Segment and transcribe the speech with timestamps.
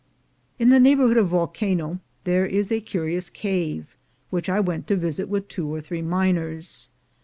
[0.57, 3.95] In the neighborhood of Volcano there is a curious cave,
[4.31, 6.89] which I went to visit with two or three miners.